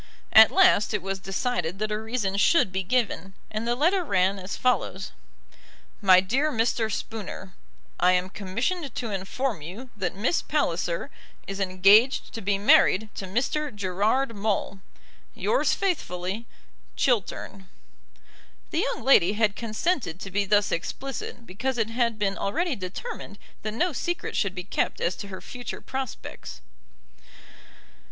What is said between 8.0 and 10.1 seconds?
am commissioned to inform you